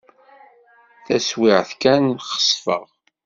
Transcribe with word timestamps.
Taswiɛt 1.05 1.69
kan, 1.81 2.05
xesfeɣ. 2.29 2.83